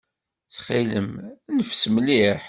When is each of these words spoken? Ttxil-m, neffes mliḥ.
Ttxil-m, 0.47 1.09
neffes 1.55 1.83
mliḥ. 1.93 2.39